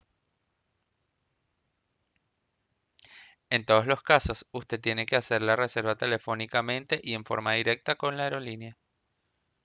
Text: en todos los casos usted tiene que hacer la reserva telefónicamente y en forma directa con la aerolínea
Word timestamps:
en 3.51 3.65
todos 3.65 3.85
los 3.85 4.01
casos 4.01 4.47
usted 4.51 4.81
tiene 4.81 5.05
que 5.05 5.15
hacer 5.15 5.43
la 5.43 5.55
reserva 5.55 5.93
telefónicamente 5.95 6.99
y 7.03 7.13
en 7.13 7.23
forma 7.23 7.53
directa 7.53 7.93
con 7.93 8.17
la 8.17 8.23
aerolínea 8.23 8.79